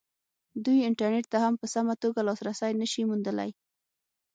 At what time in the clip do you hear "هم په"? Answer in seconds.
1.43-1.65